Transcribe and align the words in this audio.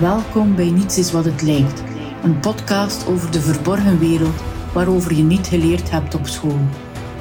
Welkom 0.00 0.56
bij 0.56 0.70
Niets 0.70 0.98
is 0.98 1.12
wat 1.12 1.24
het 1.24 1.42
lijkt, 1.42 1.82
een 2.22 2.40
podcast 2.40 3.06
over 3.06 3.32
de 3.32 3.40
verborgen 3.40 3.98
wereld 3.98 4.42
waarover 4.72 5.14
je 5.14 5.22
niet 5.22 5.46
geleerd 5.46 5.90
hebt 5.90 6.14
op 6.14 6.26
school. 6.26 6.58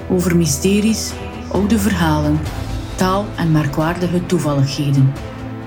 Over 0.09 0.37
mysteries, 0.37 1.13
oude 1.51 1.79
verhalen, 1.79 2.39
taal 2.95 3.25
en 3.37 3.51
merkwaardige 3.51 4.25
toevalligheden. 4.25 5.13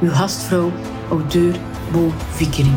Uw 0.03 0.09
gastvrouw, 0.09 0.71
auteur 1.11 1.57
Bo 1.93 2.13
Vickering. 2.31 2.77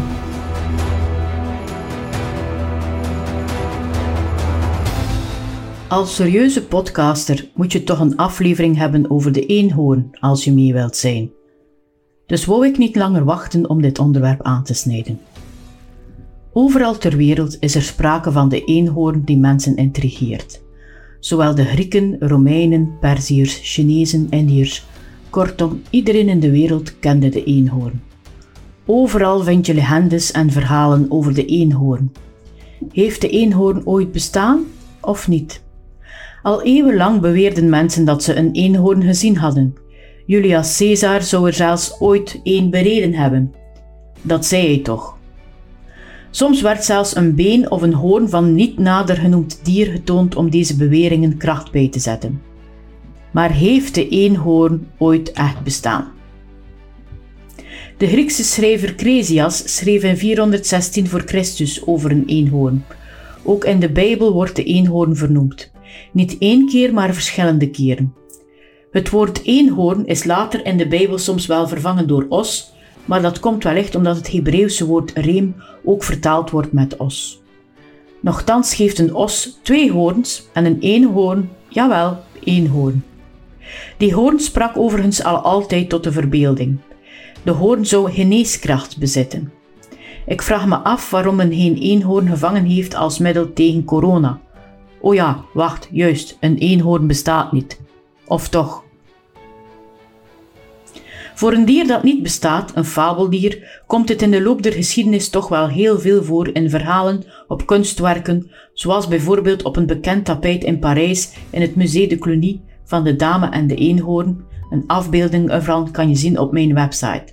Als 5.88 6.16
serieuze 6.16 6.66
podcaster 6.66 7.50
moet 7.54 7.72
je 7.72 7.84
toch 7.84 8.00
een 8.00 8.18
aflevering 8.18 8.78
hebben 8.78 9.10
over 9.10 9.32
de 9.32 9.46
eenhoorn 9.46 10.18
als 10.20 10.44
je 10.44 10.52
mee 10.52 10.74
wilt 10.74 10.96
zijn. 10.96 11.35
Dus 12.26 12.46
wou 12.46 12.68
ik 12.68 12.78
niet 12.78 12.96
langer 12.96 13.24
wachten 13.24 13.70
om 13.70 13.82
dit 13.82 14.00
onderwerp 14.00 14.42
aan 14.42 14.64
te 14.64 14.74
snijden. 14.74 15.20
Overal 16.54 16.98
ter 16.98 17.18
wereld 17.18 17.58
is 17.60 17.76
er 17.76 17.82
sprake 17.82 18.32
van 18.32 18.50
de 18.50 18.64
eenhoorn 18.64 19.22
die 19.26 19.38
mensen 19.38 19.76
intrigeert. 19.76 20.62
Zowel 21.20 21.56
de 21.56 21.66
Grieken, 21.66 22.16
Romeinen, 22.20 22.98
Perziërs, 23.00 23.60
Chinezen, 23.64 24.28
Indiërs, 24.30 24.86
kortom, 25.30 25.82
iedereen 25.90 26.30
in 26.30 26.40
de 26.40 26.52
wereld 26.52 27.00
kende 27.00 27.30
de 27.30 27.44
eenhoorn. 27.44 28.02
Overal 28.86 29.44
vind 29.44 29.66
je 29.66 29.74
legendes 29.74 30.32
en 30.32 30.52
verhalen 30.52 31.06
over 31.10 31.34
de 31.34 31.46
eenhoorn. 31.46 32.12
Heeft 32.92 33.22
de 33.22 33.30
eenhoorn 33.30 33.86
ooit 33.86 34.12
bestaan 34.12 34.64
of 35.02 35.28
niet? 35.28 35.64
Al 36.44 36.64
eeuwenlang 36.64 37.22
beweerden 37.22 37.70
mensen 37.70 38.06
dat 38.06 38.24
ze 38.24 38.36
een 38.36 38.52
eenhoorn 38.52 39.04
gezien 39.04 39.38
hadden. 39.38 39.76
Julius 40.26 40.78
Caesar 40.78 41.22
zou 41.22 41.48
er 41.48 41.54
zelfs 41.54 42.00
ooit 42.00 42.40
één 42.44 42.70
bereden 42.70 43.14
hebben. 43.14 43.54
Dat 44.22 44.46
zei 44.46 44.68
hij 44.68 44.80
toch. 44.80 45.18
Soms 46.30 46.62
werd 46.62 46.84
zelfs 46.84 47.16
een 47.16 47.36
been 47.36 47.72
of 47.72 47.82
een 47.82 47.94
hoorn 47.94 48.30
van 48.30 48.54
niet 48.54 48.78
nader 48.80 49.16
genoemd 49.16 49.60
dier 49.64 49.86
getoond 49.86 50.36
om 50.36 50.50
deze 50.50 50.76
beweringen 50.76 51.38
kracht 51.38 51.72
bij 51.72 51.90
te 51.90 52.00
zetten. 52.00 52.42
Maar 53.32 53.52
heeft 53.52 53.96
de 53.96 54.10
eenhoorn 54.10 54.88
ooit 54.98 55.32
echt 55.32 55.64
bestaan? 55.64 56.12
De 57.98 58.08
Griekse 58.08 58.44
schrijver 58.44 58.96
Cresias 58.96 59.76
schreef 59.76 60.04
in 60.04 60.18
416 60.18 61.08
voor 61.08 61.22
Christus 61.26 61.86
over 61.86 62.12
een 62.12 62.26
eenhoorn. 62.26 62.86
Ook 63.44 63.66
in 63.66 63.80
de 63.80 63.92
Bijbel 63.92 64.34
wordt 64.34 64.56
de 64.56 64.64
eenhoorn 64.64 65.16
vernoemd. 65.16 65.72
Niet 66.12 66.38
één 66.40 66.68
keer, 66.68 66.94
maar 66.94 67.14
verschillende 67.14 67.70
keren. 67.70 68.14
Het 68.96 69.10
woord 69.10 69.42
eenhoorn 69.44 70.06
is 70.06 70.24
later 70.24 70.66
in 70.66 70.78
de 70.78 70.88
Bijbel 70.88 71.18
soms 71.18 71.46
wel 71.46 71.68
vervangen 71.68 72.08
door 72.08 72.26
os, 72.30 72.74
maar 73.06 73.22
dat 73.22 73.40
komt 73.40 73.64
wellicht 73.64 73.96
omdat 73.96 74.16
het 74.16 74.32
Hebreeuwse 74.32 74.86
woord 74.86 75.12
reem 75.14 75.56
ook 75.84 76.04
vertaald 76.04 76.50
wordt 76.50 76.72
met 76.72 76.98
os. 76.98 77.42
Nochtans 78.20 78.76
geeft 78.76 79.00
een 79.00 79.16
os 79.16 79.60
twee 79.62 79.92
hoorns 79.92 80.48
en 80.54 80.66
een 80.66 80.80
eenhoorn, 80.80 81.50
jawel, 81.68 82.18
eenhoorn. 82.44 83.04
Die 83.98 84.14
hoorn 84.14 84.40
sprak 84.40 84.78
overigens 84.78 85.24
al 85.24 85.38
altijd 85.38 85.90
tot 85.90 86.04
de 86.04 86.12
verbeelding. 86.12 86.78
De 87.44 87.52
hoorn 87.52 87.86
zou 87.86 88.12
geneeskracht 88.12 88.98
bezitten. 88.98 89.52
Ik 90.26 90.42
vraag 90.42 90.68
me 90.68 90.76
af 90.76 91.10
waarom 91.10 91.36
men 91.36 91.54
geen 91.54 91.78
eenhoorn 91.78 92.28
gevangen 92.28 92.66
heeft 92.66 92.96
als 92.96 93.20
middel 93.20 93.54
tegen 93.54 93.84
corona. 93.84 94.40
Oh 95.00 95.14
ja, 95.14 95.44
wacht, 95.54 95.88
juist, 95.92 96.38
een 96.40 96.58
eenhoorn 96.58 97.08
bestaat 97.08 97.52
niet. 97.52 97.80
Of 98.28 98.50
toch? 98.50 98.85
Voor 101.36 101.54
een 101.54 101.66
dier 101.66 101.88
dat 101.88 102.04
niet 102.04 102.24
bestaat, 102.24 102.72
een 102.76 102.86
fabeldier, 102.86 103.82
komt 103.88 104.10
het 104.10 104.22
in 104.22 104.32
de 104.32 104.42
loop 104.42 104.64
der 104.64 104.74
geschiedenis 104.74 105.30
toch 105.30 105.48
wel 105.48 105.68
heel 105.68 106.00
veel 106.00 106.24
voor 106.24 106.50
in 106.54 106.70
verhalen, 106.70 107.24
op 107.48 107.66
kunstwerken, 107.66 108.52
zoals 108.74 109.08
bijvoorbeeld 109.08 109.64
op 109.64 109.76
een 109.76 109.86
bekend 109.86 110.26
tapijt 110.26 110.64
in 110.64 110.80
Parijs 110.80 111.34
in 111.50 111.62
het 111.62 111.76
Musée 111.76 112.08
de 112.08 112.18
Cluny 112.18 112.62
van 112.84 113.04
de 113.04 113.16
Dame 113.16 113.50
en 113.50 113.68
de 113.68 113.76
Eenhoorn. 113.76 114.44
Een 114.70 114.84
afbeelding 114.88 115.50
ervan 115.50 115.92
kan 115.92 116.10
je 116.10 116.16
zien 116.16 116.40
op 116.40 116.52
mijn 116.52 116.74
website. 116.74 117.26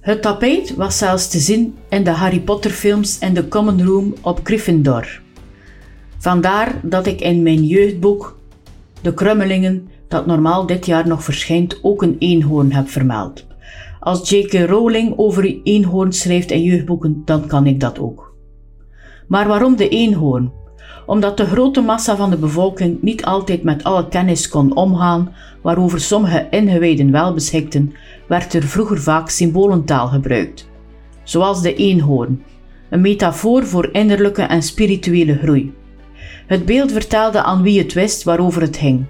Het 0.00 0.22
tapijt 0.22 0.74
was 0.74 0.98
zelfs 0.98 1.28
te 1.28 1.38
zien 1.38 1.74
in 1.88 2.04
de 2.04 2.10
Harry 2.10 2.40
Potter 2.40 2.70
films 2.70 3.18
en 3.18 3.34
de 3.34 3.48
Common 3.48 3.84
Room 3.84 4.14
op 4.20 4.40
Gryffindor. 4.42 5.20
Vandaar 6.18 6.74
dat 6.82 7.06
ik 7.06 7.20
in 7.20 7.42
mijn 7.42 7.64
jeugdboek 7.64 8.38
De 9.00 9.14
Krummelingen, 9.14 9.88
dat 10.08 10.26
normaal 10.26 10.66
dit 10.66 10.86
jaar 10.86 11.08
nog 11.08 11.24
verschijnt, 11.24 11.78
ook 11.82 12.02
een 12.02 12.16
eenhoorn 12.18 12.72
heb 12.72 12.88
vermeld. 12.88 13.46
Als 14.00 14.30
J.K. 14.30 14.52
Rowling 14.52 15.18
over 15.18 15.60
eenhoorn 15.62 16.12
schrijft 16.12 16.50
in 16.50 16.62
jeugdboeken, 16.62 17.22
dan 17.24 17.46
kan 17.46 17.66
ik 17.66 17.80
dat 17.80 17.98
ook. 17.98 18.34
Maar 19.28 19.48
waarom 19.48 19.76
de 19.76 19.88
eenhoorn? 19.88 20.52
Omdat 21.06 21.36
de 21.36 21.46
grote 21.46 21.80
massa 21.80 22.16
van 22.16 22.30
de 22.30 22.36
bevolking 22.36 23.02
niet 23.02 23.24
altijd 23.24 23.62
met 23.62 23.84
alle 23.84 24.08
kennis 24.08 24.48
kon 24.48 24.76
omgaan 24.76 25.32
waarover 25.62 26.00
sommige 26.00 26.46
ingewijden 26.50 27.10
wel 27.10 27.34
beschikten, 27.34 27.92
werd 28.28 28.54
er 28.54 28.62
vroeger 28.62 29.00
vaak 29.00 29.28
symbolentaal 29.28 30.08
gebruikt. 30.08 30.68
Zoals 31.22 31.62
de 31.62 31.74
eenhoorn, 31.74 32.42
een 32.90 33.00
metafoor 33.00 33.66
voor 33.66 33.88
innerlijke 33.92 34.42
en 34.42 34.62
spirituele 34.62 35.38
groei. 35.38 35.74
Het 36.46 36.64
beeld 36.64 36.92
vertelde 36.92 37.42
aan 37.42 37.62
wie 37.62 37.78
het 37.78 37.92
wist 37.92 38.22
waarover 38.22 38.62
het 38.62 38.76
ging, 38.76 39.04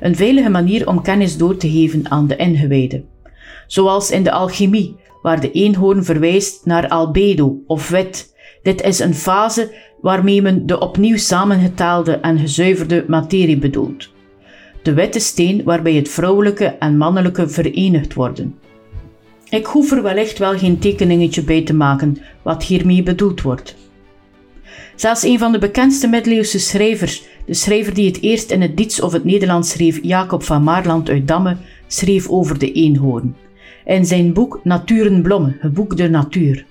een 0.00 0.16
veilige 0.16 0.50
manier 0.50 0.88
om 0.88 1.02
kennis 1.02 1.36
door 1.36 1.56
te 1.56 1.70
geven 1.70 2.10
aan 2.10 2.26
de 2.26 2.36
ingewijden. 2.36 3.04
Zoals 3.66 4.10
in 4.10 4.22
de 4.22 4.32
alchemie, 4.32 4.96
waar 5.22 5.40
de 5.40 5.50
eenhoorn 5.50 6.04
verwijst 6.04 6.66
naar 6.66 6.88
albedo 6.88 7.62
of 7.66 7.88
wit. 7.88 8.34
Dit 8.62 8.82
is 8.82 8.98
een 8.98 9.14
fase 9.14 9.74
waarmee 10.00 10.42
men 10.42 10.66
de 10.66 10.80
opnieuw 10.80 11.16
samengetaalde 11.16 12.12
en 12.12 12.38
gezuiverde 12.38 13.04
materie 13.08 13.58
bedoelt. 13.58 14.10
De 14.82 14.92
witte 14.92 15.18
steen 15.18 15.64
waarbij 15.64 15.94
het 15.94 16.08
vrouwelijke 16.08 16.64
en 16.64 16.96
mannelijke 16.96 17.48
verenigd 17.48 18.14
worden. 18.14 18.58
Ik 19.48 19.66
hoef 19.66 19.90
er 19.90 20.02
wellicht 20.02 20.38
wel 20.38 20.58
geen 20.58 20.78
tekeningetje 20.78 21.42
bij 21.42 21.62
te 21.62 21.74
maken 21.74 22.16
wat 22.42 22.64
hiermee 22.64 23.02
bedoeld 23.02 23.42
wordt. 23.42 23.76
Zelfs 24.96 25.22
een 25.22 25.38
van 25.38 25.52
de 25.52 25.58
bekendste 25.58 26.08
middeleeuwse 26.08 26.58
schrijvers, 26.58 27.22
de 27.46 27.54
schrijver 27.54 27.94
die 27.94 28.06
het 28.06 28.20
eerst 28.20 28.50
in 28.50 28.62
het 28.62 28.76
Diets 28.76 29.00
of 29.00 29.12
het 29.12 29.24
Nederlands 29.24 29.70
schreef, 29.70 29.98
Jacob 30.02 30.42
van 30.42 30.62
Maarland 30.62 31.08
uit 31.08 31.28
Damme, 31.28 31.56
schreef 31.86 32.28
over 32.28 32.58
de 32.58 32.72
eenhoorn. 32.72 33.36
In 33.84 34.04
zijn 34.04 34.32
boek 34.32 34.60
Naturenblommen, 34.64 35.56
het 35.60 35.72
boek 35.72 35.96
de 35.96 36.08
natuur. 36.08 36.66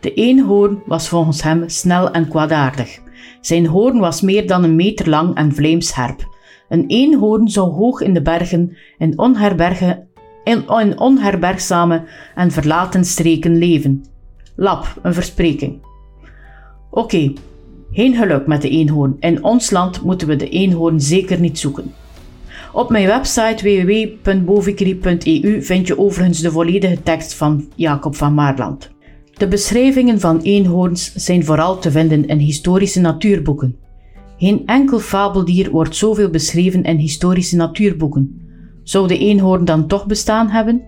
De 0.00 0.14
eenhoorn 0.14 0.82
was 0.86 1.08
volgens 1.08 1.42
hem 1.42 1.68
snel 1.68 2.10
en 2.10 2.28
kwaadaardig. 2.28 3.00
Zijn 3.40 3.66
hoorn 3.66 3.98
was 3.98 4.20
meer 4.20 4.46
dan 4.46 4.64
een 4.64 4.76
meter 4.76 5.08
lang 5.08 5.34
en 5.34 5.54
vlijmscherp. 5.54 6.34
Een 6.68 6.84
eenhoorn 6.86 7.48
zou 7.48 7.70
hoog 7.70 8.00
in 8.00 8.14
de 8.14 8.22
bergen 8.22 8.76
in, 8.98 9.18
onherbergen, 9.18 10.08
in 10.44 10.68
onherbergzame 10.98 12.04
en 12.34 12.50
verlaten 12.50 13.04
streken 13.04 13.58
leven. 13.58 14.04
Lap, 14.56 14.98
een 15.02 15.14
verspreking. 15.14 15.85
Oké, 16.96 17.32
geen 17.90 18.14
geluk 18.14 18.46
met 18.46 18.62
de 18.62 18.68
eenhoorn. 18.68 19.16
In 19.20 19.44
ons 19.44 19.70
land 19.70 20.02
moeten 20.02 20.28
we 20.28 20.36
de 20.36 20.48
eenhoorn 20.48 21.00
zeker 21.00 21.40
niet 21.40 21.58
zoeken. 21.58 21.92
Op 22.72 22.90
mijn 22.90 23.06
website 23.06 23.62
www.bovikri.eu 23.62 25.62
vind 25.62 25.86
je 25.86 25.98
overigens 25.98 26.40
de 26.40 26.50
volledige 26.50 27.02
tekst 27.02 27.34
van 27.34 27.68
Jacob 27.74 28.16
van 28.16 28.34
Maarland. 28.34 28.90
De 29.32 29.48
beschrijvingen 29.48 30.20
van 30.20 30.40
eenhoorns 30.40 31.14
zijn 31.14 31.44
vooral 31.44 31.78
te 31.78 31.90
vinden 31.90 32.26
in 32.26 32.38
historische 32.38 33.00
natuurboeken. 33.00 33.76
Geen 34.38 34.62
enkel 34.66 34.98
fabeldier 34.98 35.70
wordt 35.70 35.96
zoveel 35.96 36.30
beschreven 36.30 36.82
in 36.82 36.96
historische 36.96 37.56
natuurboeken. 37.56 38.40
Zou 38.82 39.08
de 39.08 39.18
eenhoorn 39.18 39.64
dan 39.64 39.86
toch 39.86 40.06
bestaan 40.06 40.48
hebben? 40.48 40.82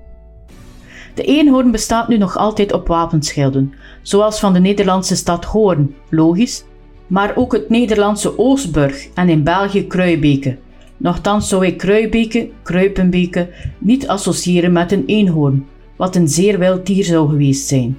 De 1.19 1.25
eenhoorn 1.25 1.70
bestaat 1.70 2.09
nu 2.09 2.17
nog 2.17 2.37
altijd 2.37 2.73
op 2.73 2.87
wapenschilden, 2.87 3.73
zoals 4.03 4.41
van 4.41 4.53
de 4.53 4.59
Nederlandse 4.59 5.17
stad 5.17 5.44
Hoorn, 5.44 5.94
logisch, 6.11 6.65
maar 7.06 7.37
ook 7.37 7.53
het 7.53 7.69
Nederlandse 7.69 8.38
Oostburg 8.38 9.09
en 9.15 9.29
in 9.29 9.43
België 9.43 9.87
Kruibeke. 9.87 10.56
Nochtans 10.97 11.49
zou 11.49 11.67
ik 11.67 11.79
Kruibeke, 11.79 12.50
Kruipenbeke 12.62 13.49
niet 13.79 14.09
associëren 14.09 14.73
met 14.73 14.93
een 14.93 15.05
eenhoorn, 15.06 15.67
wat 15.97 16.17
een 16.17 16.29
zeer 16.29 16.59
wild 16.59 16.87
dier 16.87 17.05
zou 17.05 17.29
geweest 17.29 17.69
zijn. 17.69 17.99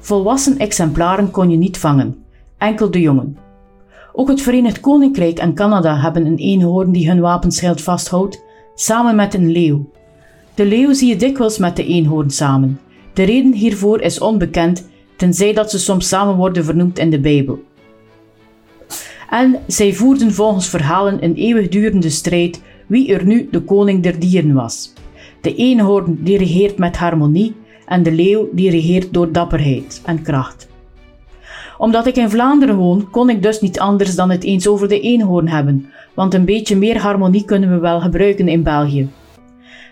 Volwassen 0.00 0.58
exemplaren 0.58 1.30
kon 1.30 1.50
je 1.50 1.56
niet 1.56 1.78
vangen, 1.78 2.24
enkel 2.58 2.90
de 2.90 3.00
jongen. 3.00 3.38
Ook 4.12 4.28
het 4.28 4.42
Verenigd 4.42 4.80
Koninkrijk 4.80 5.38
en 5.38 5.54
Canada 5.54 6.00
hebben 6.00 6.26
een 6.26 6.38
eenhoorn 6.38 6.92
die 6.92 7.08
hun 7.08 7.20
wapenschild 7.20 7.80
vasthoudt, 7.82 8.42
samen 8.74 9.16
met 9.16 9.34
een 9.34 9.50
leeuw. 9.50 9.94
De 10.56 10.64
leeuw 10.64 10.92
zie 10.92 11.08
je 11.08 11.16
dikwijls 11.16 11.58
met 11.58 11.76
de 11.76 11.86
eenhoorn 11.86 12.30
samen. 12.30 12.80
De 13.12 13.22
reden 13.22 13.52
hiervoor 13.52 14.00
is 14.00 14.18
onbekend, 14.18 14.88
tenzij 15.16 15.52
dat 15.52 15.70
ze 15.70 15.78
soms 15.78 16.08
samen 16.08 16.36
worden 16.36 16.64
vernoemd 16.64 16.98
in 16.98 17.10
de 17.10 17.20
Bijbel. 17.20 17.62
En 19.30 19.58
zij 19.66 19.92
voerden 19.92 20.32
volgens 20.32 20.68
verhalen 20.68 21.24
een 21.24 21.34
eeuwigdurende 21.34 22.10
strijd 22.10 22.62
wie 22.86 23.12
er 23.14 23.26
nu 23.26 23.48
de 23.50 23.60
koning 23.60 24.02
der 24.02 24.18
dieren 24.18 24.54
was. 24.54 24.92
De 25.40 25.54
eenhoorn 25.54 26.18
die 26.20 26.38
regeert 26.38 26.78
met 26.78 26.96
harmonie 26.96 27.54
en 27.86 28.02
de 28.02 28.12
leeuw 28.12 28.48
die 28.52 28.70
regeert 28.70 29.12
door 29.12 29.32
dapperheid 29.32 30.00
en 30.04 30.22
kracht. 30.22 30.68
Omdat 31.78 32.06
ik 32.06 32.16
in 32.16 32.30
Vlaanderen 32.30 32.76
woon, 32.76 33.10
kon 33.10 33.30
ik 33.30 33.42
dus 33.42 33.60
niet 33.60 33.78
anders 33.78 34.14
dan 34.14 34.30
het 34.30 34.44
eens 34.44 34.66
over 34.66 34.88
de 34.88 35.00
eenhoorn 35.00 35.48
hebben, 35.48 35.86
want 36.14 36.34
een 36.34 36.44
beetje 36.44 36.76
meer 36.76 36.98
harmonie 36.98 37.44
kunnen 37.44 37.70
we 37.70 37.78
wel 37.78 38.00
gebruiken 38.00 38.48
in 38.48 38.62
België. 38.62 39.08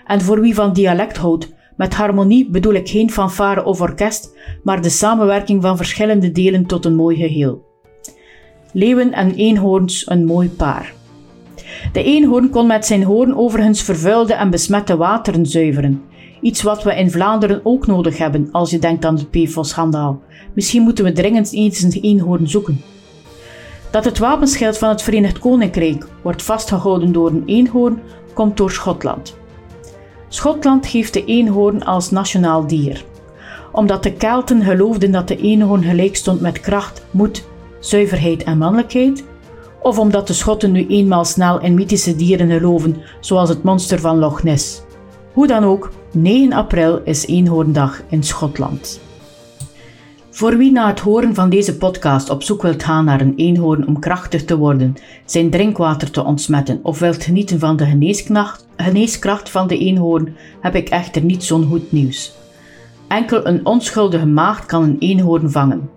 En 0.06 0.20
voor 0.20 0.40
wie 0.40 0.54
van 0.54 0.72
dialect 0.72 1.16
houdt, 1.16 1.52
met 1.76 1.94
harmonie 1.94 2.50
bedoel 2.50 2.72
ik 2.72 2.88
geen 2.88 3.10
fanfare 3.10 3.64
of 3.64 3.80
orkest, 3.80 4.36
maar 4.62 4.82
de 4.82 4.88
samenwerking 4.88 5.62
van 5.62 5.76
verschillende 5.76 6.32
delen 6.32 6.66
tot 6.66 6.84
een 6.84 6.94
mooi 6.94 7.16
geheel. 7.16 7.64
Leeuwen 8.72 9.12
en 9.12 9.34
eenhoorns 9.34 10.10
een 10.10 10.24
mooi 10.24 10.50
paar. 10.50 10.92
De 11.92 12.02
eenhoorn 12.02 12.50
kon 12.50 12.66
met 12.66 12.86
zijn 12.86 13.02
hoorn 13.02 13.36
overigens 13.36 13.82
vervuilde 13.82 14.34
en 14.34 14.50
besmette 14.50 14.96
wateren 14.96 15.46
zuiveren. 15.46 16.02
Iets 16.40 16.62
wat 16.62 16.82
we 16.82 16.94
in 16.94 17.10
Vlaanderen 17.10 17.60
ook 17.62 17.86
nodig 17.86 18.18
hebben 18.18 18.48
als 18.52 18.70
je 18.70 18.78
denkt 18.78 19.04
aan 19.04 19.14
het 19.14 19.30
PFOS-schandaal. 19.30 20.22
Misschien 20.54 20.82
moeten 20.82 21.04
we 21.04 21.12
dringend 21.12 21.52
eens 21.52 21.82
een 21.82 21.98
eenhoorn 22.00 22.48
zoeken. 22.48 22.80
Dat 23.90 24.04
het 24.04 24.18
wapenschild 24.18 24.78
van 24.78 24.88
het 24.88 25.02
Verenigd 25.02 25.38
Koninkrijk 25.38 26.06
wordt 26.22 26.42
vastgehouden 26.42 27.12
door 27.12 27.30
een 27.30 27.42
eenhoorn, 27.46 28.00
komt 28.32 28.56
door 28.56 28.70
Schotland. 28.70 29.36
Schotland 30.34 30.86
geeft 30.86 31.12
de 31.12 31.24
eenhoorn 31.24 31.84
als 31.84 32.10
nationaal 32.10 32.66
dier. 32.66 33.04
Omdat 33.72 34.02
de 34.02 34.12
Kelten 34.12 34.62
geloofden 34.62 35.10
dat 35.10 35.28
de 35.28 35.36
eenhoorn 35.36 35.82
gelijk 35.82 36.16
stond 36.16 36.40
met 36.40 36.60
kracht, 36.60 37.06
moed, 37.10 37.44
zuiverheid 37.80 38.44
en 38.44 38.58
mannelijkheid, 38.58 39.24
of 39.82 39.98
omdat 39.98 40.26
de 40.26 40.32
Schotten 40.32 40.72
nu 40.72 40.86
eenmaal 40.86 41.24
snel 41.24 41.60
in 41.60 41.74
mythische 41.74 42.16
dieren 42.16 42.50
geloven, 42.50 42.96
zoals 43.20 43.48
het 43.48 43.62
monster 43.62 44.00
van 44.00 44.18
Loch 44.18 44.42
Ness. 44.42 44.82
Hoe 45.32 45.46
dan 45.46 45.64
ook, 45.64 45.90
9 46.12 46.52
april 46.52 47.00
is 47.04 47.26
Eenhoorndag 47.26 48.02
in 48.08 48.22
Schotland. 48.22 49.00
Voor 50.34 50.56
wie 50.56 50.72
na 50.72 50.86
het 50.86 51.00
horen 51.00 51.34
van 51.34 51.50
deze 51.50 51.76
podcast 51.76 52.30
op 52.30 52.42
zoek 52.42 52.62
wilt 52.62 52.82
gaan 52.82 53.04
naar 53.04 53.20
een 53.20 53.32
eenhoorn 53.36 53.86
om 53.86 53.98
krachtig 53.98 54.44
te 54.44 54.56
worden, 54.56 54.94
zijn 55.24 55.50
drinkwater 55.50 56.10
te 56.10 56.24
ontsmetten 56.24 56.80
of 56.82 56.98
wilt 56.98 57.24
genieten 57.24 57.58
van 57.58 57.76
de 57.76 57.86
geneeskracht 58.76 59.50
van 59.50 59.66
de 59.66 59.78
eenhoorn, 59.78 60.36
heb 60.60 60.74
ik 60.74 60.88
echter 60.88 61.22
niet 61.22 61.44
zo'n 61.44 61.64
goed 61.64 61.92
nieuws. 61.92 62.32
Enkel 63.08 63.46
een 63.46 63.66
onschuldige 63.66 64.26
maagd 64.26 64.66
kan 64.66 64.82
een 64.82 64.96
eenhoorn 64.98 65.50
vangen. 65.50 65.90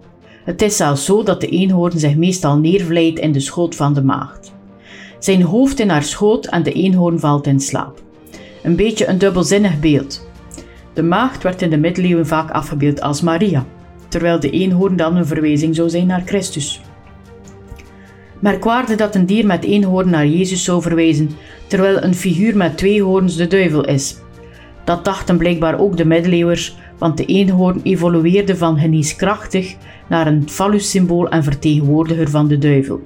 Het 0.44 0.62
is 0.62 0.78
zelfs 0.78 1.06
zo 1.06 1.24
dat 1.24 1.42
de 1.42 1.48
eenhoorn 1.48 2.00
zich 2.00 2.16
meestal 2.16 2.58
neervlijt 2.58 3.20
in 3.20 3.32
de 3.32 3.40
schoot 3.40 3.76
van 3.76 3.94
de 3.94 4.04
maagd. 4.04 4.54
Zijn 5.20 5.42
hoofd 5.42 5.80
in 5.80 5.90
haar 5.90 6.04
schoot 6.04 6.46
en 6.46 6.64
de 6.64 6.72
eenhoorn 6.72 7.20
valt 7.20 7.48
in 7.48 7.60
slaap. 7.60 8.02
Een 8.64 8.76
beetje 8.76 9.08
een 9.08 9.18
dubbelzinnig 9.18 9.80
beeld. 9.80 10.28
De 10.94 11.04
maagd 11.04 11.44
werd 11.44 11.62
in 11.62 11.70
de 11.70 11.78
middeleeuwen 11.78 12.28
vaak 12.28 12.52
afgebeeld 12.52 13.02
als 13.02 13.22
Maria, 13.22 13.66
terwijl 14.18 14.40
de 14.40 14.50
eenhoorn 14.50 14.96
dan 14.96 15.16
een 15.16 15.26
verwijzing 15.26 15.76
zou 15.76 15.90
zijn 15.90 16.08
naar 16.08 16.22
Christus. 16.26 16.82
Merkwaardig 18.40 18.98
dat 18.98 19.16
een 19.16 19.26
dier 19.26 19.46
met 19.46 19.66
één 19.66 19.84
hoorn 19.84 20.10
naar 20.10 20.28
Jezus 20.28 20.64
zou 20.64 20.82
verwijzen, 20.82 21.30
terwijl 21.68 22.04
een 22.04 22.16
figuur 22.16 22.58
met 22.58 22.78
twee 22.78 23.04
hoorns 23.04 23.36
de 23.36 23.48
duivel 23.48 23.86
is. 23.86 24.18
Dat 24.84 25.06
dachten 25.06 25.38
blijkbaar 25.38 25.80
ook 25.80 25.98
de 25.98 26.06
middeleeuwers, 26.06 26.78
want 26.98 27.18
de 27.18 27.26
eenhoorn 27.26 27.80
evolueerde 27.84 28.58
van 28.58 28.80
geneeskrachtig 28.80 29.76
naar 30.10 30.28
een 30.28 30.50
phallus-symbool 30.50 31.30
en 31.30 31.44
vertegenwoordiger 31.44 32.30
van 32.30 32.48
de 32.48 32.58
duivel. 32.58 33.02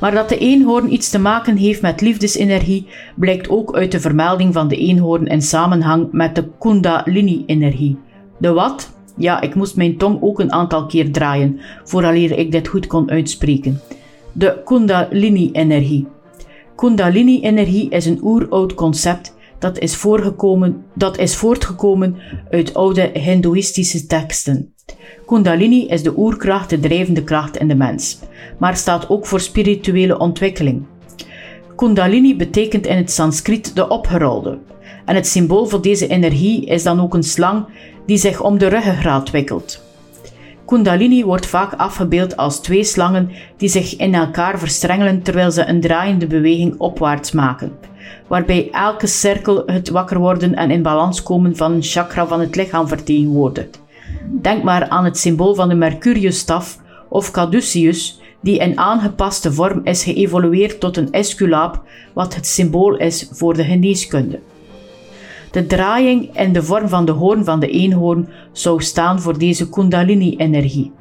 Maar 0.00 0.12
dat 0.12 0.28
de 0.28 0.38
eenhoorn 0.38 0.92
iets 0.92 1.10
te 1.10 1.18
maken 1.18 1.56
heeft 1.56 1.82
met 1.82 2.00
liefdesenergie 2.00 2.86
blijkt 3.14 3.48
ook 3.48 3.76
uit 3.76 3.92
de 3.92 4.00
vermelding 4.00 4.52
van 4.52 4.68
de 4.68 4.76
eenhoorn 4.76 5.26
in 5.26 5.42
samenhang 5.42 6.08
met 6.12 6.34
de 6.34 6.48
Kundalini-energie. 6.58 7.98
De 8.38 8.52
wat? 8.52 8.98
Ja, 9.20 9.40
ik 9.40 9.54
moest 9.54 9.76
mijn 9.76 9.96
tong 9.96 10.18
ook 10.22 10.40
een 10.40 10.52
aantal 10.52 10.86
keer 10.86 11.12
draaien 11.12 11.60
vooraleer 11.84 12.38
ik 12.38 12.52
dit 12.52 12.68
goed 12.68 12.86
kon 12.86 13.10
uitspreken. 13.10 13.80
De 14.32 14.60
Kundalini-energie. 14.64 16.06
Kundalini-energie 16.76 17.90
is 17.90 18.06
een 18.06 18.20
oeroud 18.22 18.74
concept 18.74 19.34
dat 19.58 19.78
is, 19.78 19.96
voorgekomen, 19.96 20.84
dat 20.94 21.18
is 21.18 21.36
voortgekomen 21.36 22.16
uit 22.50 22.74
oude 22.74 23.10
Hindoeïstische 23.12 24.06
teksten. 24.06 24.74
Kundalini 25.26 25.86
is 25.86 26.02
de 26.02 26.18
oerkracht, 26.18 26.70
de 26.70 26.80
drijvende 26.80 27.24
kracht 27.24 27.56
in 27.56 27.68
de 27.68 27.74
mens, 27.74 28.18
maar 28.58 28.76
staat 28.76 29.08
ook 29.08 29.26
voor 29.26 29.40
spirituele 29.40 30.18
ontwikkeling. 30.18 30.82
Kundalini 31.76 32.36
betekent 32.36 32.86
in 32.86 32.96
het 32.96 33.10
Sanskriet 33.10 33.74
de 33.74 33.88
opgerolde, 33.88 34.58
en 35.04 35.14
het 35.14 35.26
symbool 35.26 35.66
voor 35.66 35.82
deze 35.82 36.06
energie 36.06 36.66
is 36.66 36.82
dan 36.82 37.00
ook 37.00 37.14
een 37.14 37.22
slang 37.22 37.66
die 38.10 38.18
zich 38.18 38.40
om 38.40 38.58
de 38.58 38.66
ruggengraat 38.66 39.30
wikkelt. 39.30 39.82
Kundalini 40.66 41.24
wordt 41.24 41.46
vaak 41.46 41.72
afgebeeld 41.72 42.36
als 42.36 42.60
twee 42.60 42.84
slangen 42.84 43.30
die 43.56 43.68
zich 43.68 43.96
in 43.96 44.14
elkaar 44.14 44.58
verstrengelen 44.58 45.22
terwijl 45.22 45.50
ze 45.50 45.66
een 45.66 45.80
draaiende 45.80 46.26
beweging 46.26 46.74
opwaarts 46.78 47.32
maken, 47.32 47.72
waarbij 48.26 48.68
elke 48.72 49.06
cirkel 49.06 49.62
het 49.66 49.88
wakker 49.88 50.18
worden 50.18 50.54
en 50.54 50.70
in 50.70 50.82
balans 50.82 51.22
komen 51.22 51.56
van 51.56 51.72
een 51.72 51.82
chakra 51.82 52.26
van 52.26 52.40
het 52.40 52.56
lichaam 52.56 52.88
vertegenwoordigt. 52.88 53.80
Denk 54.40 54.62
maar 54.62 54.88
aan 54.88 55.04
het 55.04 55.18
symbool 55.18 55.54
van 55.54 55.68
de 55.68 55.74
Mercuriusstaf 55.74 56.78
of 57.08 57.30
Caduceus, 57.30 58.20
die 58.40 58.58
in 58.58 58.78
aangepaste 58.78 59.52
vorm 59.52 59.80
is 59.84 60.04
geëvolueerd 60.04 60.80
tot 60.80 60.96
een 60.96 61.12
esculaap, 61.12 61.82
wat 62.12 62.34
het 62.34 62.46
symbool 62.46 62.96
is 62.96 63.28
voor 63.32 63.54
de 63.54 63.64
geneeskunde. 63.64 64.40
De 65.50 65.66
draaiing 65.66 66.38
in 66.38 66.52
de 66.52 66.62
vorm 66.62 66.88
van 66.88 67.04
de 67.04 67.12
hoorn 67.12 67.44
van 67.44 67.60
de 67.60 67.68
eenhoorn 67.68 68.28
zou 68.52 68.82
staan 68.82 69.20
voor 69.20 69.38
deze 69.38 69.68
Kundalini-energie. 69.68 70.92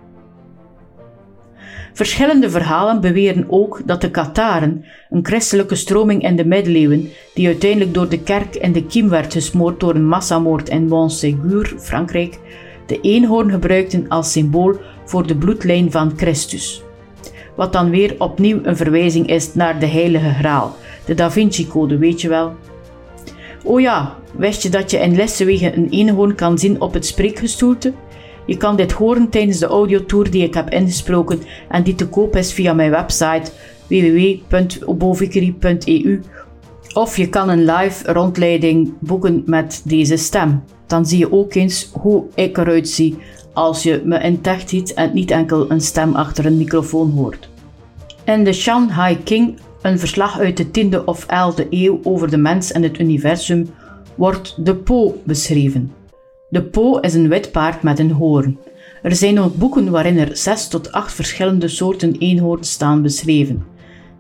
Verschillende 1.94 2.50
verhalen 2.50 3.02
beweren 3.02 3.46
ook 3.48 3.82
dat 3.86 4.02
de 4.02 4.12
Katharen, 4.12 4.86
een 5.10 5.26
christelijke 5.26 5.76
stroming 5.76 6.24
in 6.24 6.36
de 6.36 6.46
middeleeuwen, 6.46 7.10
die 7.34 7.48
uiteindelijk 7.48 7.94
door 7.94 8.10
de 8.10 8.20
kerk 8.24 8.56
in 8.56 8.72
de 8.72 8.86
kiem 8.86 9.10
werd 9.10 9.34
gesmoord 9.34 9.80
door 9.80 9.96
een 9.96 10.08
massamoord 10.08 10.70
in 10.70 10.88
Montségur, 10.88 11.74
Frankrijk, 11.78 12.40
de 12.86 13.02
eenhoorn 13.02 13.52
gebruikten 13.52 14.08
als 14.08 14.32
symbool 14.32 14.76
voor 15.06 15.28
de 15.28 15.36
bloedlijn 15.36 15.92
van 15.92 16.14
Christus. 16.16 16.84
Wat 17.56 17.74
dan 17.74 17.90
weer 17.90 18.16
opnieuw 18.18 18.60
een 18.64 18.78
verwijzing 18.78 19.28
is 19.28 19.54
naar 19.54 19.80
de 19.80 19.86
Heilige 19.88 20.34
Graal, 20.34 20.76
de 21.06 21.14
Da 21.14 21.32
Vinci-code, 21.32 21.98
weet 21.98 22.22
je 22.22 22.30
wel. 22.30 22.54
Oh 23.70 23.82
ja, 23.82 24.16
wist 24.38 24.64
je 24.64 24.70
dat 24.70 24.92
je 24.92 24.98
in 24.98 25.16
Lessewegen 25.16 25.78
een 25.78 25.90
eenhoorn 25.90 26.36
kan 26.36 26.58
zien 26.58 26.82
op 26.82 26.94
het 26.94 27.06
spreekgestoelte? 27.06 27.94
Je 28.46 28.58
kan 28.58 28.76
dit 28.76 28.92
horen 28.92 29.30
tijdens 29.30 29.60
de 29.60 29.66
audiotour 29.66 30.32
die 30.32 30.44
ik 30.44 30.54
heb 30.54 30.70
ingesproken 30.70 31.42
en 31.68 31.84
die 31.84 31.96
te 31.96 32.08
koop 32.08 32.36
is 32.36 32.54
via 32.54 32.74
mijn 32.74 32.92
website 32.92 33.52
www.obovikeri.eu 33.88 36.22
of 36.94 37.18
je 37.18 37.30
kan 37.30 37.50
een 37.50 37.66
live 37.66 38.14
rondleiding 38.14 38.94
boeken 39.00 39.44
met 39.46 39.82
deze 39.86 40.18
stem. 40.18 40.64
Dan 40.88 41.06
zie 41.06 41.18
je 41.18 41.32
ook 41.32 41.54
eens 41.54 41.90
hoe 41.94 42.26
ik 42.36 42.58
eruit 42.58 42.90
zie 42.90 43.18
als 43.54 43.84
je 43.84 44.02
me 44.06 44.20
in 44.20 44.40
ziet 44.66 44.94
en 44.94 45.14
niet 45.14 45.32
enkel 45.32 45.72
een 45.72 45.82
stem 45.82 46.16
achter 46.16 46.46
een 46.46 46.58
microfoon 46.58 47.12
hoort. 47.12 47.50
In 48.24 48.44
de 48.44 48.54
Shanghai 48.54 49.18
King, 49.24 49.60
een 49.82 50.00
verslag 50.00 50.40
uit 50.40 50.58
de 50.58 50.66
10e 50.66 51.04
of 51.06 51.26
11e 51.26 51.70
eeuw 51.70 52.00
over 52.04 52.30
de 52.30 52.38
mens 52.38 52.72
en 52.72 52.84
het 52.84 53.00
universum, 53.00 53.70
wordt 54.16 54.66
de 54.66 54.76
Po 54.76 55.22
beschreven. 55.24 55.94
De 56.50 56.64
Po 56.64 56.98
is 56.98 57.14
een 57.14 57.30
wit 57.30 57.52
paard 57.52 57.84
met 57.84 58.00
een 58.00 58.12
hoorn. 58.12 58.58
Er 59.04 59.16
zijn 59.16 59.40
ook 59.40 59.56
boeken 59.56 59.92
waarin 59.92 60.18
er 60.18 60.38
6 60.38 60.68
tot 60.68 60.92
8 60.92 61.14
verschillende 61.14 61.68
soorten 61.68 62.16
eenhoorns 62.18 62.72
staan 62.72 63.02
beschreven. 63.02 63.66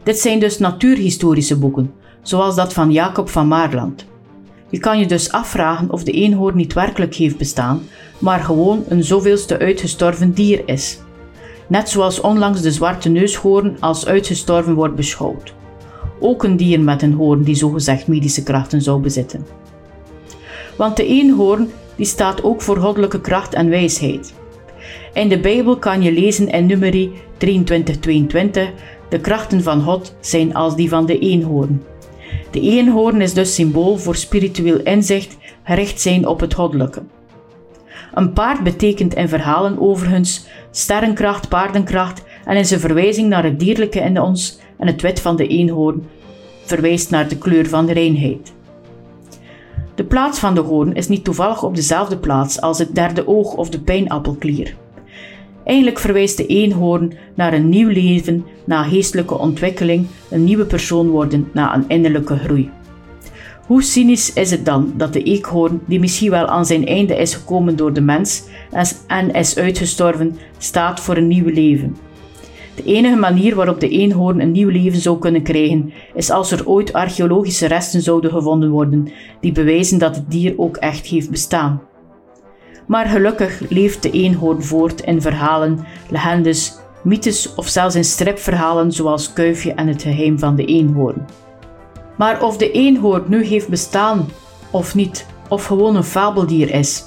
Dit 0.04 0.20
zijn 0.20 0.40
dus 0.40 0.58
natuurhistorische 0.58 1.58
boeken, 1.58 1.94
zoals 2.22 2.56
dat 2.56 2.74
van 2.74 2.92
Jacob 2.92 3.30
van 3.30 3.48
Maarland. 3.48 4.06
Je 4.70 4.80
kan 4.80 5.00
je 5.00 5.06
dus 5.06 5.32
afvragen 5.32 5.92
of 5.92 6.04
de 6.04 6.12
eenhoorn 6.12 6.56
niet 6.56 6.74
werkelijk 6.74 7.16
heeft 7.16 7.38
bestaan, 7.38 7.82
maar 8.18 8.40
gewoon 8.40 8.84
een 8.88 9.04
zoveelste 9.04 9.60
uitgestorven 9.60 10.34
dier 10.34 10.62
is. 10.66 11.00
Net 11.70 11.90
zoals 11.90 12.22
onlangs 12.22 12.62
de 12.62 12.72
zwarte 12.72 13.10
neushoorn 13.10 13.78
als 13.80 14.06
uitgestorven 14.06 14.74
wordt 14.74 14.96
beschouwd. 14.96 15.54
Ook 16.20 16.44
een 16.44 16.58
dier 16.58 16.80
met 16.80 17.02
een 17.02 17.14
hoorn 17.14 17.44
die 17.44 17.56
zogezegd 17.56 18.08
medische 18.08 18.44
krachten 18.44 18.82
zou 18.82 19.02
bezitten. 19.02 19.46
Want 20.78 20.98
de 20.98 21.06
eenhoorn 21.06 21.70
die 21.96 22.06
staat 22.06 22.44
ook 22.44 22.62
voor 22.62 22.78
goddelijke 22.78 23.22
kracht 23.22 23.54
en 23.54 23.70
wijsheid. 23.70 24.34
In 25.14 25.30
de 25.30 25.40
Bijbel 25.40 25.78
kan 25.78 26.02
je 26.02 26.12
lezen 26.12 26.48
in 26.48 26.66
Numeri 26.66 27.12
23:22: 27.38 28.74
De 29.10 29.20
krachten 29.22 29.64
van 29.64 29.82
God 29.82 30.16
zijn 30.20 30.54
als 30.54 30.76
die 30.76 30.90
van 30.90 31.06
de 31.06 31.20
eenhoorn. 31.20 31.84
De 32.52 32.62
eenhoorn 32.62 33.22
is 33.22 33.34
dus 33.34 33.56
symbool 33.56 33.98
voor 33.98 34.16
spiritueel 34.16 34.80
inzicht, 34.80 35.38
gericht 35.64 36.02
zijn 36.02 36.28
op 36.28 36.40
het 36.40 36.54
goddelijke. 36.54 37.02
Een 38.14 38.34
paard 38.34 38.64
betekent 38.64 39.14
in 39.14 39.28
verhalen 39.28 39.80
overigens 39.80 40.48
sterrenkracht, 40.72 41.50
paardenkracht 41.50 42.24
en 42.46 42.58
is 42.58 42.72
een 42.72 42.80
verwijzing 42.80 43.30
naar 43.30 43.44
het 43.44 43.60
dierlijke 43.60 44.00
in 44.00 44.22
ons 44.22 44.60
en 44.78 44.88
het 44.88 45.02
wit 45.02 45.22
van 45.22 45.36
de 45.36 45.48
eenhoorn 45.48 46.04
verwijst 46.66 47.10
naar 47.10 47.28
de 47.28 47.38
kleur 47.38 47.68
van 47.68 47.86
de 47.86 47.94
reinheid. 47.94 48.54
De 49.96 50.04
plaats 50.04 50.40
van 50.40 50.56
de 50.56 50.62
hoorn 50.62 50.94
is 50.94 51.08
niet 51.08 51.24
toevallig 51.24 51.64
op 51.64 51.76
dezelfde 51.76 52.18
plaats 52.18 52.62
als 52.62 52.80
het 52.80 52.96
derde 52.96 53.28
oog 53.28 53.54
of 53.54 53.70
de 53.70 53.80
pijnappelklier. 53.80 54.76
Eigenlijk 55.64 56.00
verwijst 56.00 56.38
de 56.38 56.46
eenhoorn 56.46 57.14
naar 57.34 57.54
een 57.54 57.70
nieuw 57.70 57.90
leven, 57.90 58.46
naar 58.64 58.84
geestelijke 58.84 59.38
ontwikkeling, 59.38 60.08
een 60.30 60.44
nieuwe 60.44 60.66
persoon 60.66 61.10
worden, 61.10 61.50
naar 61.54 61.76
een 61.76 61.86
innerlijke 61.88 62.38
groei. 62.38 62.70
Hoe 63.70 63.84
cynisch 63.84 64.34
is 64.34 64.52
het 64.52 64.66
dan 64.66 64.94
dat 64.96 65.14
de 65.14 65.24
eekhoorn, 65.24 65.82
die 65.86 66.00
misschien 66.00 66.30
wel 66.30 66.46
aan 66.46 66.66
zijn 66.66 66.88
einde 66.88 67.16
is 67.16 67.34
gekomen 67.34 67.76
door 67.76 67.94
de 67.94 68.02
mens 68.02 68.44
en 69.08 69.32
is 69.32 69.58
uitgestorven, 69.58 70.38
staat 70.58 71.00
voor 71.00 71.18
een 71.18 71.28
nieuw 71.28 71.50
leven? 71.54 71.98
De 72.76 72.84
enige 72.84 73.16
manier 73.16 73.56
waarop 73.56 73.80
de 73.80 73.90
eenhoorn 73.90 74.40
een 74.40 74.52
nieuw 74.52 74.70
leven 74.70 75.00
zou 75.00 75.20
kunnen 75.20 75.44
krijgen, 75.44 75.94
is 76.14 76.30
als 76.30 76.52
er 76.52 76.68
ooit 76.68 76.94
archeologische 76.94 77.68
resten 77.68 78.02
zouden 78.02 78.32
gevonden 78.32 78.70
worden 78.70 79.12
die 79.42 79.52
bewijzen 79.52 80.00
dat 80.00 80.16
het 80.16 80.32
dier 80.32 80.54
ook 80.58 80.78
echt 80.78 81.06
heeft 81.06 81.30
bestaan. 81.30 81.82
Maar 82.88 83.06
gelukkig 83.06 83.70
leeft 83.70 84.04
de 84.04 84.12
eenhoorn 84.12 84.64
voort 84.64 85.02
in 85.02 85.22
verhalen, 85.22 85.86
legendes, 86.10 86.80
mythes 87.04 87.56
of 87.56 87.68
zelfs 87.68 87.96
in 87.96 88.06
stripverhalen 88.06 88.92
zoals 88.92 89.34
Kuifje 89.34 89.74
en 89.74 89.88
het 89.88 90.02
geheim 90.02 90.40
van 90.40 90.56
de 90.56 90.66
eenhoorn. 90.66 91.26
Maar 92.20 92.44
of 92.44 92.58
de 92.58 92.72
eenhoorn 92.72 93.24
nu 93.28 93.46
heeft 93.46 93.70
bestaan 93.70 94.30
of 94.72 94.96
niet, 94.96 95.26
of 95.50 95.66
gewoon 95.66 95.96
een 95.96 96.04
fabeldier 96.04 96.74
is, 96.74 97.04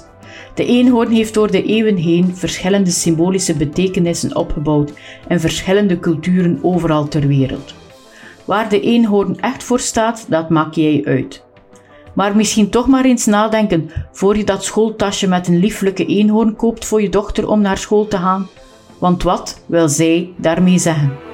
de 0.53 0.65
eenhoorn 0.65 1.11
heeft 1.11 1.33
door 1.33 1.51
de 1.51 1.63
eeuwen 1.63 1.95
heen 1.95 2.35
verschillende 2.35 2.89
symbolische 2.89 3.55
betekenissen 3.55 4.35
opgebouwd 4.35 4.93
in 5.27 5.39
verschillende 5.39 5.99
culturen 5.99 6.59
overal 6.61 7.07
ter 7.07 7.27
wereld. 7.27 7.73
Waar 8.45 8.69
de 8.69 8.81
eenhoorn 8.81 9.39
echt 9.39 9.63
voor 9.63 9.79
staat, 9.79 10.25
dat 10.29 10.49
maak 10.49 10.73
jij 10.73 11.01
uit. 11.05 11.43
Maar 12.13 12.35
misschien 12.35 12.69
toch 12.69 12.87
maar 12.87 13.05
eens 13.05 13.25
nadenken 13.25 13.89
voor 14.11 14.37
je 14.37 14.43
dat 14.43 14.63
schooltasje 14.63 15.27
met 15.27 15.47
een 15.47 15.59
lieflijke 15.59 16.05
eenhoorn 16.05 16.55
koopt 16.55 16.85
voor 16.85 17.01
je 17.01 17.09
dochter 17.09 17.47
om 17.47 17.61
naar 17.61 17.77
school 17.77 18.07
te 18.07 18.17
gaan. 18.17 18.47
Want 18.97 19.23
wat 19.23 19.63
wil 19.65 19.89
zij 19.89 20.33
daarmee 20.37 20.77
zeggen? 20.77 21.32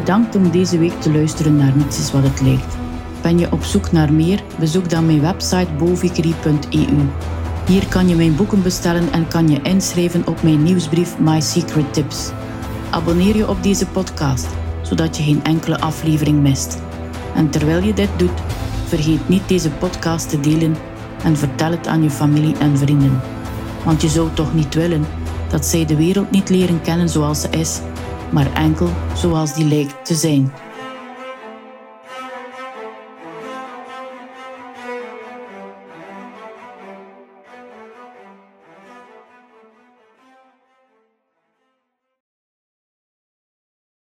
Bedankt 0.00 0.36
om 0.36 0.50
deze 0.50 0.78
week 0.78 1.00
te 1.00 1.12
luisteren 1.12 1.56
naar 1.56 1.76
Niets 1.76 1.98
is 1.98 2.12
wat 2.12 2.22
het 2.22 2.40
lijkt. 2.40 2.76
Ben 3.22 3.38
je 3.38 3.52
op 3.52 3.64
zoek 3.64 3.92
naar 3.92 4.12
meer? 4.12 4.42
Bezoek 4.58 4.90
dan 4.90 5.06
mijn 5.06 5.20
website 5.20 5.72
bovicry.eu. 5.78 7.08
Hier 7.66 7.86
kan 7.88 8.08
je 8.08 8.14
mijn 8.14 8.36
boeken 8.36 8.62
bestellen 8.62 9.12
en 9.12 9.28
kan 9.28 9.48
je 9.48 9.62
inschrijven 9.62 10.26
op 10.26 10.42
mijn 10.42 10.62
nieuwsbrief 10.62 11.18
My 11.18 11.40
Secret 11.40 11.94
Tips. 11.94 12.30
Abonneer 12.90 13.36
je 13.36 13.48
op 13.48 13.62
deze 13.62 13.86
podcast, 13.86 14.48
zodat 14.82 15.16
je 15.16 15.22
geen 15.22 15.44
enkele 15.44 15.80
aflevering 15.80 16.40
mist. 16.40 16.78
En 17.34 17.50
terwijl 17.50 17.82
je 17.82 17.92
dit 17.92 18.10
doet, 18.16 18.40
vergeet 18.86 19.28
niet 19.28 19.48
deze 19.48 19.70
podcast 19.70 20.28
te 20.28 20.40
delen 20.40 20.76
en 21.24 21.36
vertel 21.36 21.70
het 21.70 21.86
aan 21.86 22.02
je 22.02 22.10
familie 22.10 22.56
en 22.58 22.78
vrienden. 22.78 23.20
Want 23.84 24.02
je 24.02 24.08
zou 24.08 24.28
toch 24.34 24.54
niet 24.54 24.74
willen 24.74 25.04
dat 25.48 25.66
zij 25.66 25.84
de 25.84 25.96
wereld 25.96 26.30
niet 26.30 26.48
leren 26.48 26.82
kennen 26.82 27.08
zoals 27.08 27.40
ze 27.40 27.48
is, 27.50 27.80
maar 28.32 28.52
enkel 28.54 28.88
zoals 29.14 29.54
die 29.54 29.64
lijkt 29.64 30.04
te 30.04 30.14
zijn. 30.14 30.52